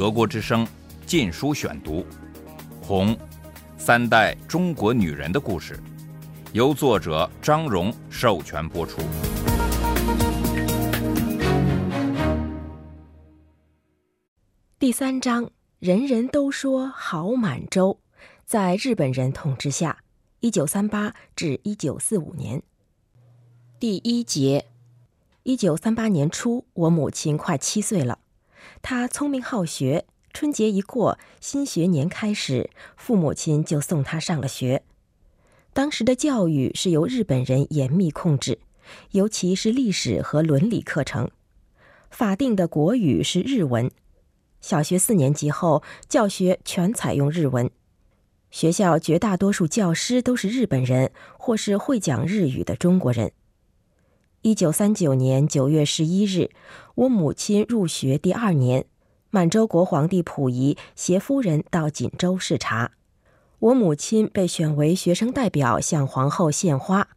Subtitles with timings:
[0.00, 0.64] 德国之声
[1.04, 1.96] 《禁书选读》，
[2.80, 3.14] 《红》，
[3.76, 5.78] 三代中国女人的故事，
[6.54, 9.02] 由作者张荣授权播出。
[14.78, 15.50] 第三章，
[15.80, 18.00] 人人都说好满洲，
[18.46, 19.98] 在日本人统治下，
[20.38, 22.62] 一九三八至一九四五年。
[23.78, 24.64] 第一节，
[25.42, 28.20] 一九三八年初，我母亲快七岁了。
[28.82, 34.82] 他聪明好学，春节一过，新学年开始，父母亲就送他上了学。
[35.72, 38.58] 当时的教育是由日本人严密控制，
[39.12, 41.30] 尤其是历史和伦理课程，
[42.10, 43.90] 法定的国语是日文。
[44.60, 47.70] 小学四年级后，教学全采用日文。
[48.50, 53.30] 学校绝大多数教师都是日本人，或是会讲日语的中国人。
[54.42, 56.50] 一九三九年九月十一日，
[56.94, 58.86] 我母亲入学第二年，
[59.28, 62.92] 满洲国皇帝溥仪携夫人到锦州视察，
[63.58, 67.08] 我母亲被选为学生代表向皇后献花。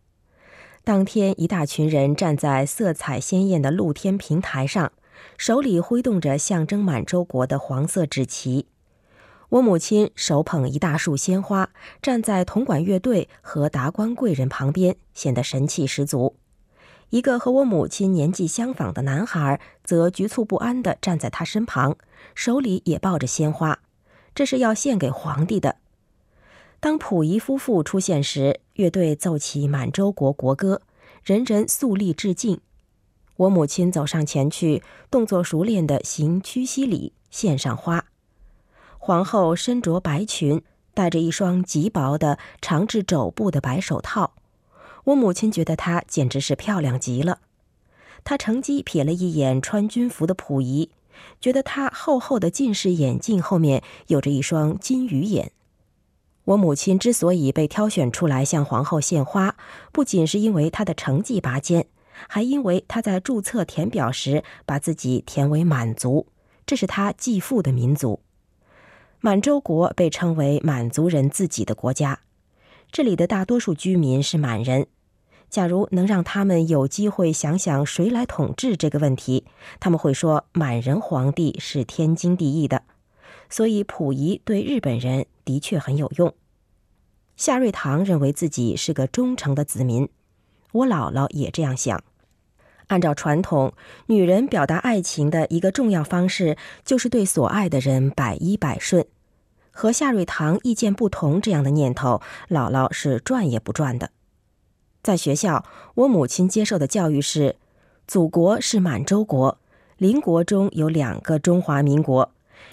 [0.83, 4.91] 当天，一大群人站在色彩鲜艳的露天平台上，
[5.37, 8.67] 手里挥动着象征满洲国的黄色纸旗。
[9.47, 11.69] 我母亲手捧一大束鲜花，
[12.01, 16.35] 站在铜管乐队和达官贵人旁边，显得神气十足。
[17.13, 21.95] 一个和我母亲年纪相仿的男孩则局促不安地站在他身旁，
[22.33, 23.77] 手里也抱着鲜花，
[24.33, 25.75] 这是要献给皇帝的。
[26.79, 30.81] 当溥仪夫妇出现时，乐队奏起满洲国国歌，
[31.23, 32.59] 人人肃立致敬。
[33.35, 38.05] 我母亲走上前去，动作熟练地行屈膝礼，献上花。
[38.97, 40.63] 皇后身着白裙，
[40.95, 44.33] 戴着一双极薄的长至肘部的白手套。
[45.05, 47.39] 我母亲觉得她简直是漂亮极了，
[48.23, 50.89] 她乘机瞥了一眼穿军服的溥仪，
[51.39, 55.51] 觉得他厚厚的近视眼镜后面有着一双金鱼眼。
[56.45, 59.55] 我母亲之所以被挑选出来向皇后献花，
[59.91, 61.85] 不仅是因为她的成绩拔尖，
[62.27, 66.27] 还因为她在注册填表时把自己填为满族，
[66.65, 68.19] 这是她继父的民族。
[69.21, 72.19] 满洲国被称为满族人自己的国家。
[72.93, 74.85] 这里的大多数居民是满人。
[75.49, 79.45] 假如能让他们有机会想想谁来统治这个问题，
[79.79, 82.83] 他们会说满人皇帝是天经地义的。
[83.49, 86.35] 所以溥仪对日本人的确很有用。
[87.35, 90.07] 夏瑞堂认为自己是个忠诚的子民，
[90.71, 92.03] 我姥姥也这样想。
[92.89, 93.73] 按照传统，
[94.05, 99.03] 女人表达爱情的一个重要方式就是对所爱的人百依百顺。
[99.75, 104.11] 和夏瑞堂意见不同，这样的念头，姥姥是转也不转的。
[105.01, 107.57] 在学校，我母亲接受的教育是：
[108.07, 109.57] 祖国是满洲国，
[109.97, 112.31] 邻国中有两个中华民国，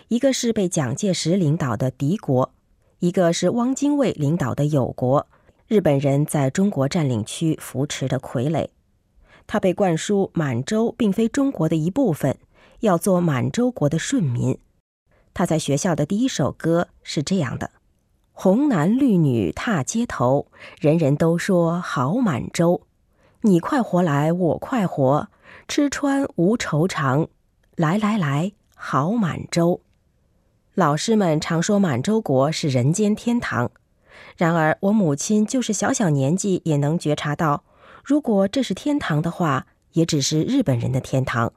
[0.08, 2.52] 一个是被蒋介石领导的敌国，
[2.98, 5.26] 一个是汪精卫领导的友国。
[5.66, 8.68] 日本人在中国占领区扶持的傀儡，
[9.46, 12.36] 他被灌输满洲并非中国的一部分，
[12.80, 14.58] 要做满洲国的顺民。
[15.40, 17.70] 他在学校的第一首歌是这样的
[18.30, 22.82] ：“红男绿女踏街头，人人都说好满洲。
[23.40, 25.28] 你快活来，我快活，
[25.66, 27.28] 吃穿无愁肠。
[27.74, 29.80] 来来来，好满洲。”
[30.76, 33.70] 老师们常说满洲国是人间天堂，
[34.36, 37.64] 然而我母亲就是小小年纪也能觉察到，
[38.04, 41.54] 如果这是天堂的话，也只是日本人的天堂。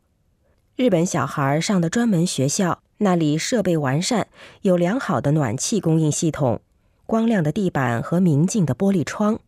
[0.76, 2.80] 日本小孩上的专门学校。
[2.98, 4.28] 那里设备完善，
[4.62, 6.62] 有良好的暖气供应系统，
[7.06, 9.40] 光亮的地板和明净的玻璃窗。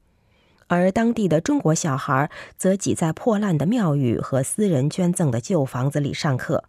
[0.68, 6.66] 而当地的中国小孩则挤在破烂的庙宇和私人捐赠的旧房子里上课。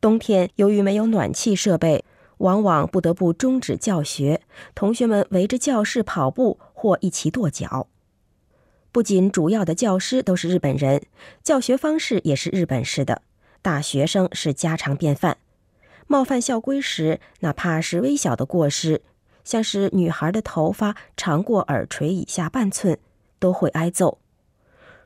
[0.00, 2.04] 冬天由于没有暖气设备，
[2.38, 4.42] 往往不得不终止教学，
[4.74, 7.88] 同学们围着教室跑步或一起跺脚。
[8.92, 11.02] 不仅主要的教师都是日本人，
[11.42, 13.22] 教学方式也是日本式的，
[13.62, 15.38] 大学生是家常便饭。
[16.06, 19.02] 冒犯校规时，哪怕是微小的过失，
[19.44, 22.98] 像是女孩的头发长过耳垂以下半寸，
[23.38, 24.18] 都会挨揍。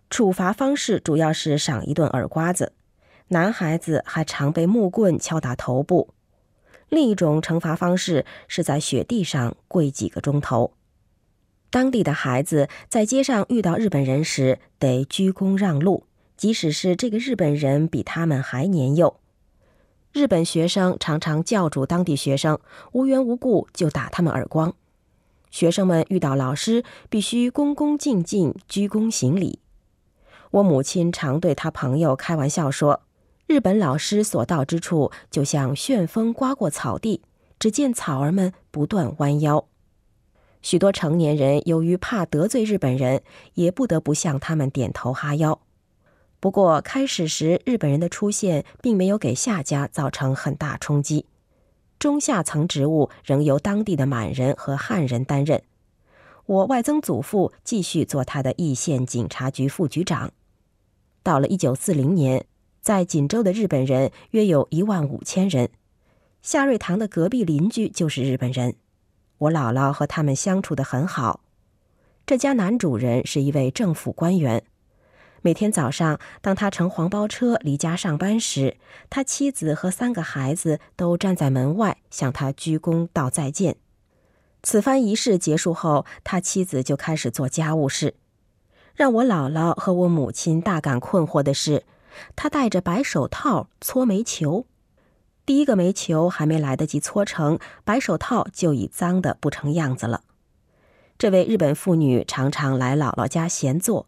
[0.08, 2.72] 处罚方式主要是赏一顿耳刮子，
[3.28, 6.14] 男孩子还常被木棍敲打头部。
[6.88, 10.74] 另一种惩罚方式是在雪地上跪几个钟头。
[11.70, 16.04] 当地的孩子在街上遇到日本人时，得鞠躬让路，
[16.36, 19.20] 即使是这个日本人比他们还年幼。
[20.12, 22.58] 日本学生常常教主当地学生，
[22.92, 24.74] 无缘无故就打他们耳光。
[25.50, 29.58] 学生们遇到老师必须恭恭敬敬、鞠躬行礼。
[30.50, 33.02] 我母亲常对他朋友开玩笑说
[33.46, 37.22] ：“日本老师所到之处，就像旋风刮过草地，
[37.58, 39.66] 只见草儿们不断弯腰。
[40.62, 43.22] 许多成年人由于怕得罪日本人，
[43.54, 45.60] 也不得不向他们点头哈腰。
[46.44, 51.24] 不过开始时，日本人的出现并没有给夏家造成很大冲击，
[51.98, 55.62] 中下层职务仍由当地的满人和汉人担任。
[56.44, 60.32] 我外曾祖父继续做他的义县警察局副局长。
[61.22, 62.44] 到了一九四零年。
[62.82, 65.70] 在锦州的日本人约有一万五千人，
[66.42, 68.74] 夏瑞堂的隔壁邻居就是日本人。
[69.38, 71.40] 我姥姥和他们相处得很好。
[72.26, 74.62] 这家男主人是一位政府官员。
[75.46, 78.78] 每天早上，当他乘黄包车离家上班时，
[79.10, 83.76] 他妻子和三个孩子都站在门外向他鞠躬道再见。
[84.62, 88.14] 此番仪式结束后，他妻子就开始做家务事。
[88.94, 91.84] 让我姥姥和我母亲大感困惑的是。
[92.34, 94.64] 他戴着白手套搓煤球，
[95.44, 100.22] 第一个煤球还没来得及搓成，白手套就已脏得不成样子了。
[101.18, 104.06] 这位日本妇女常常来姥姥家闲坐，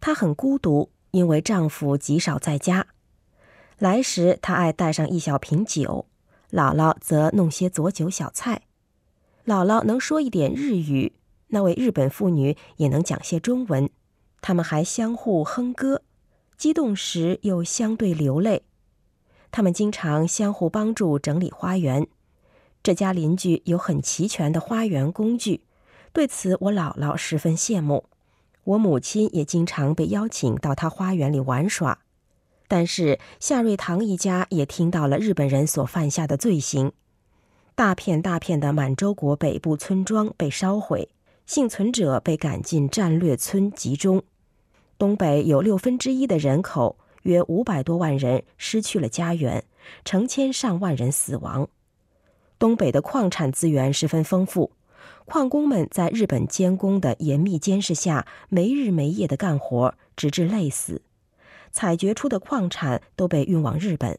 [0.00, 2.86] 她很孤独，因为丈夫极少在家。
[3.78, 6.06] 来时，她爱带上一小瓶酒，
[6.50, 8.62] 姥姥则弄些佐酒小菜。
[9.46, 11.12] 姥姥能说一点日语，
[11.48, 13.88] 那位日本妇女也能讲些中文，
[14.40, 16.02] 他们还相互哼歌。
[16.56, 18.64] 激动时又相对流泪，
[19.50, 22.06] 他们经常相互帮助整理花园。
[22.82, 25.64] 这家邻居有很齐全的花园工具，
[26.12, 28.09] 对此我姥姥十分羡慕。
[28.64, 32.00] 我母亲也经常被邀请到他花园里玩耍。
[32.68, 36.92] 但是夏瑞堂一家也听到了日本人所犯下的罪行：
[37.74, 41.08] 大片大片的满洲国北部村庄被烧毁，
[41.46, 44.22] 幸存者被赶进战略村集中。
[44.96, 49.64] 东北有六分之一的人口，约五百多万人失去了家园，
[50.04, 51.68] 成千上万人死亡。
[52.58, 54.70] 东北的矿产资源十分丰富，
[55.30, 61.02] 矿工们在日本监工的严密监视下，没日没夜的干活，直至累死。
[61.70, 64.18] 采掘出的矿产都被运往日本。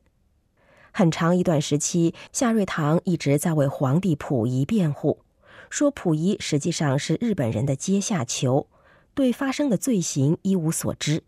[0.93, 5.19] 很长一段时期，夏瑞堂一直在为皇帝溥仪辩护，
[5.69, 8.67] 说溥仪实际上是日本人的阶下囚。
[9.13, 11.23] 对发生的罪行一无所知，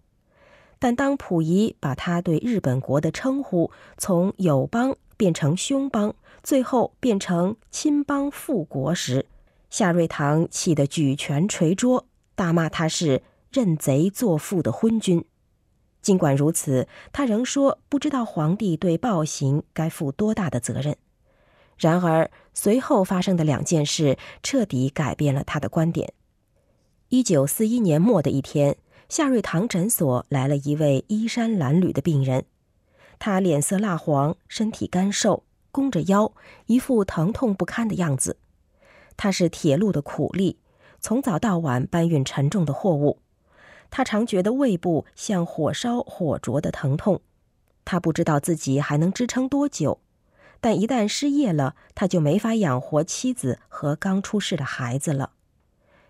[0.79, 9.25] 但当溥仪把他对日本国的称呼从友邦变成兄邦，最后变成亲邦复国时，
[9.73, 12.05] 夏瑞堂气得举拳捶桌，
[12.35, 15.25] 大骂他是认贼作父的昏君。
[15.99, 20.95] 尽管如此，他仍说不知道皇帝对暴行该负多大的责任。
[21.75, 26.13] 然而，随后发生的两件事彻底改变了他的观点。
[27.09, 28.77] 一九四一年末的一天，
[29.09, 32.45] 夏瑞堂诊所来了一位衣衫褴褛的病人，
[33.17, 35.41] 他脸色蜡黄，身体干瘦，
[35.71, 36.31] 弓着腰，
[36.67, 38.37] 一副疼痛不堪的样子。
[39.17, 40.59] 他是铁路的苦力，
[40.99, 43.19] 从早到晚搬运沉重的货物。
[43.89, 47.21] 他常觉得胃部像火烧火灼的疼痛，
[47.85, 49.99] 他不知道自己还能支撑多久，
[50.59, 55.31] 但一旦失业了，他就没法养活妻子和刚出世的孩子了。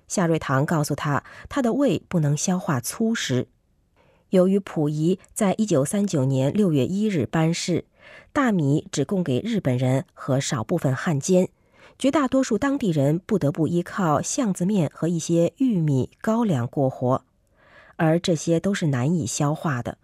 [0.07, 3.47] 夏瑞堂告诉他，他的胃不能消化粗食。
[4.29, 7.85] 由于溥仪在一九三九年六月一日颁示，
[8.31, 11.49] 大米只供给日本人和少部分汉奸，
[11.97, 17.23] 绝大多数当地人不得不依靠巷子面和一些玉米、高粱过活，
[17.95, 19.97] 而这些都是难以消化的。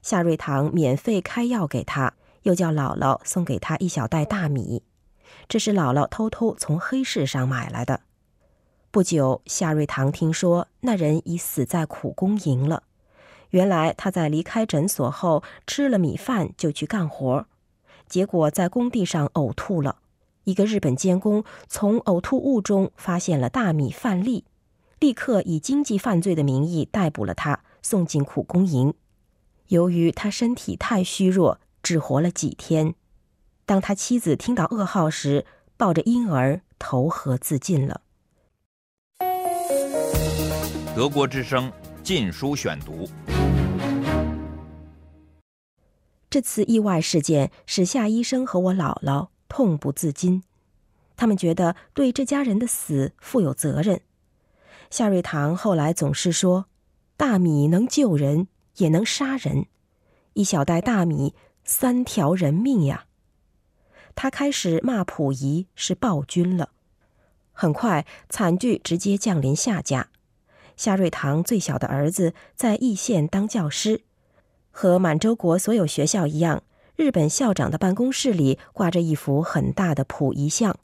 [0.00, 4.82] 夏瑞堂免费开药给他，又叫姥姥送给他一小袋大米，
[5.48, 8.00] 这是姥姥偷偷从黑市上买来的。
[8.90, 12.82] 不久，夏瑞堂听说那人已死在苦工营了。
[13.50, 17.46] 原来他在离开诊所后吃了米饭就去干活，
[18.08, 19.98] 结果在工地上呕吐了。
[20.44, 24.44] 一个日本监工从呕吐物中发现了大米饭粒，
[24.98, 28.94] 立刻以经济犯罪的名义逮捕了他，送进苦工营。
[29.68, 32.94] 由于他身体太虚弱，只活了几天。
[33.64, 35.46] 当他妻子听到噩耗时，
[35.76, 38.02] 抱着婴儿投河自尽了。
[40.94, 41.70] 德国之声
[42.02, 43.06] 《禁书选读》。
[46.28, 50.42] 这次意外事件使夏医生和我姥姥痛不自禁，
[51.14, 54.00] 他们觉得对这家人的死负有责任。
[54.88, 56.64] 夏瑞堂后来总是说
[57.18, 59.66] ：“大米能救人，也能杀人。
[60.32, 61.34] 一小袋大米，
[61.66, 63.04] 三条人命呀！”
[64.16, 66.70] 他开始骂溥仪是暴君了。
[67.52, 70.08] 很快，惨剧直接降临夏家。
[70.78, 74.00] 夏瑞堂最小的儿子在义县当教师，
[74.70, 76.62] 和满洲国所有学校一样，
[76.94, 80.76] 日本校长的办公室里挂着一幅很大的溥仪像，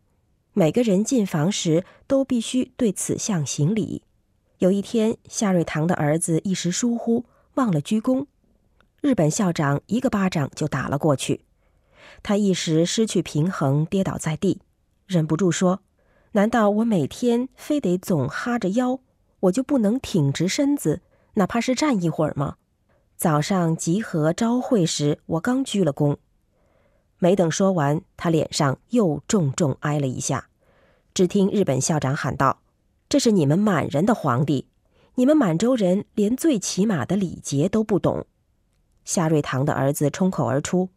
[0.55, 4.03] 每个人进房时都必须对此像行礼。
[4.59, 8.27] 有一天，夏瑞堂的儿子一时疏忽，忘了鞠躬，
[9.01, 11.43] 日本校长一个巴掌就打了过去，
[12.23, 14.61] 他一时失去平衡，跌倒在地，
[15.07, 15.83] 忍不住说
[16.33, 18.99] ：“难道我每天非得总哈着腰，
[19.41, 21.03] 我就不能挺直身子，
[21.35, 22.57] 哪怕是站一会儿吗？
[23.19, 26.19] 早上集合朝会时，我刚鞠了躬。”
[27.19, 30.49] 没等说完，他脸上又重重挨了一下，
[31.13, 32.61] 只听日本校长喊道。
[33.09, 34.69] 这是你们满人的皇帝，
[35.17, 38.25] 你们满洲人连最起码的礼节都不懂。
[39.05, 40.91] 夏瑞堂的儿子冲口而出：“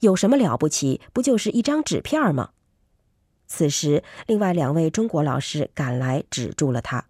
[0.00, 1.00] 有什么了不起？
[1.14, 2.50] 不就是一张纸片吗？”
[3.48, 7.06] 此时，另外两位中国老师赶来，止住了他。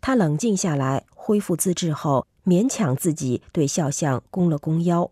[0.00, 5.10] 他冷静下来，恢复自制后，勉强自己对肖像弓了弓腰。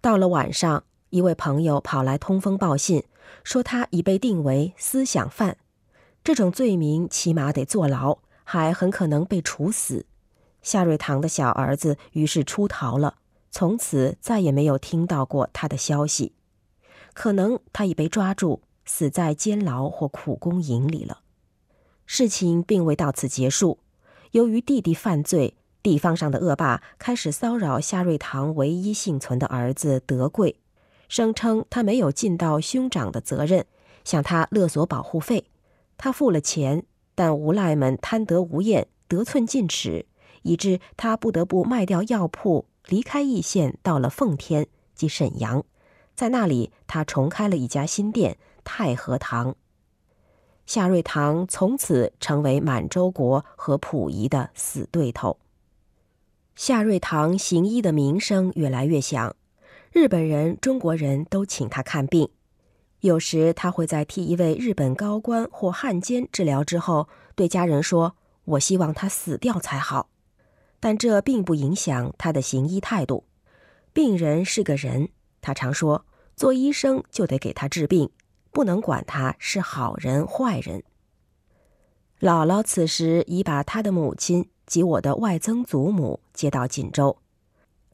[0.00, 3.04] 到了晚上，一位朋友跑来通风报信，
[3.44, 5.56] 说他已被定为思想犯。
[6.24, 10.06] 这种罪名起码得坐牢，还很可能被处死。
[10.62, 13.16] 夏瑞堂的小儿子于是出逃了，
[13.50, 16.32] 从此再也没有听到过他的消息。
[17.14, 21.20] 可能他已被抓住，死在监牢或苦工营里了。
[22.06, 23.78] 事情并未到此结束。
[24.30, 30.56] 由于弟弟犯罪，地方上的恶霸开始骚扰夏瑞堂唯一幸存的儿子德贵，
[31.08, 33.64] 声称他没有尽到兄长的责任，
[34.04, 35.44] 向他勒索保护费。
[35.96, 40.06] 他付了钱，但无赖们贪得无厌，得寸进尺，
[40.42, 45.64] 以致他不得不卖掉药铺，离开易县，到了奉天即沈阳。
[46.14, 49.54] 在那里，他重开了一家新店——太和堂。
[50.66, 55.38] 夏瑞堂从此成为满洲国和溥仪的死对头。
[56.58, 59.36] 夏瑞堂行医的名声越来越响，
[59.92, 62.28] 日本人、中国人都请他看病。
[62.98, 70.10] 有时他会在替一位日本高官或汉奸治疗之后，对家人说：“我希望他死掉才好。”
[70.80, 73.22] 但这并不影响他的行医态度。
[73.92, 75.10] 病人是个人，
[75.40, 78.10] 他常说：“做医生就得给他治病，
[78.50, 80.82] 不能管他是好人坏人。”
[82.18, 87.16] 姥姥此时已把他的母亲及我的外曾祖母接到锦州。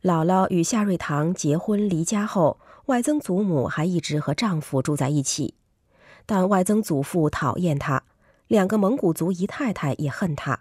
[0.02, 2.58] 姥姥与夏瑞堂结婚离家后。
[2.86, 5.54] 外曾祖母还一直和丈夫住在一起，
[6.26, 8.02] 但外曾祖父讨厌她，
[8.46, 10.60] 两个蒙古族姨太太也恨她，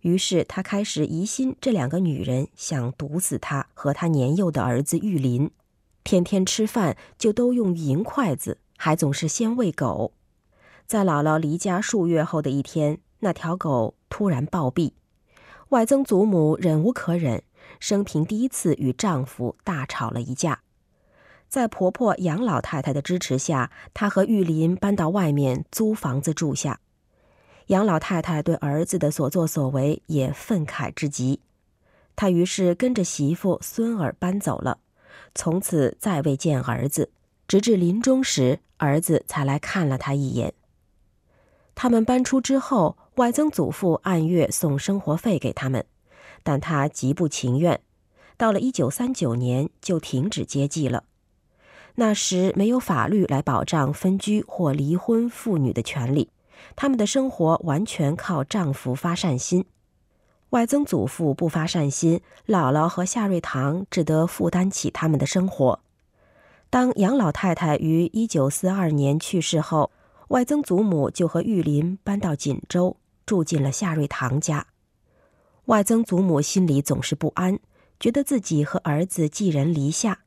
[0.00, 5.50] 于是他开始疑心这两个女人想毒死他和他年幼的儿子玉林，
[6.04, 10.12] 天天吃饭就都用银筷子，还总是先喂狗。
[10.86, 14.92] 在姥姥离家数月后的一天，那条狗突然暴毙，
[15.72, 17.42] 外曾祖母忍无可忍，
[17.80, 20.60] 生平第一次与丈夫大吵了一架。
[21.48, 26.80] 在婆婆杨老太太的支持下，她和玉林搬到外面租房子住下。
[27.68, 31.40] 杨老太太对儿子的所作所为也愤慨之极，
[32.14, 34.76] 她于是跟着媳妇、孙儿搬走了，
[35.34, 37.08] 从此再未见儿子，
[37.48, 40.52] 直至临终时，儿子才来看了他一眼。
[41.74, 45.84] 他们搬出之后，外曾祖父按月送生活费给他们，
[46.42, 47.80] 但他极不情愿。
[48.38, 51.04] 到了一九三九年，就停止接济了。
[51.96, 56.30] 那时没有法律来保障分居或离婚妇女的权利，
[56.74, 59.66] 他们的生活完全靠丈夫发善心。
[60.50, 65.80] 外曾祖父不发善心，姥姥和夏瑞堂只得负担起他们的生活。
[66.70, 69.90] 当杨老太太于一九四二年去世后，
[70.28, 74.66] 外曾祖母就和玉林搬到锦州，住进了夏瑞堂家。
[75.66, 77.60] 外曾祖母心里总是不安，
[78.00, 80.20] 觉得自己和儿子寄人篱下。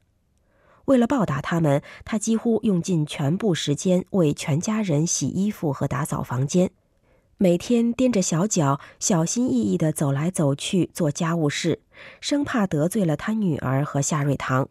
[0.85, 6.69] 为了报答他们，他几乎用尽全部时间为全家人洗衣服和打扫房间，
[7.37, 11.81] 每天踮着小脚，小心翼翼地走来走去做家务事，
[12.21, 14.69] 生怕得罪了他女儿和夏瑞堂。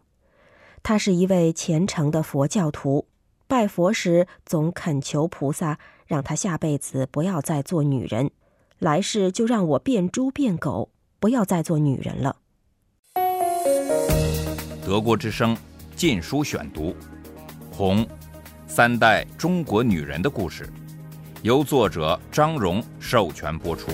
[0.81, 3.05] 他是一位虔诚的佛教徒，
[3.47, 8.31] 拜佛时总恳求菩萨让他下辈子不要再做女人，
[8.79, 12.37] 来世就让我变猪变狗，不要再做女人了。
[14.85, 15.55] 德国之声。
[15.95, 16.89] 禁书选读，
[17.71, 18.05] 《红
[18.67, 20.65] 三代中国女人的故事》，
[21.41, 23.89] 由作者张荣授权播出。